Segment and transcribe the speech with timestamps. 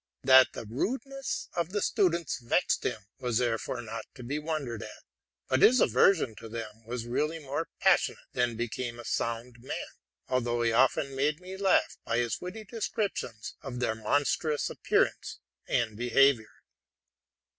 [0.23, 5.03] That the students' disorderly conduct vexed him, was therefore not to be wondered at;
[5.47, 9.85] but his aversion to them was really more passionate than became a sound man,
[10.27, 15.37] although he often made me laugh by his witty descriptions of their monstrous appearance
[15.67, 16.63] and behavior.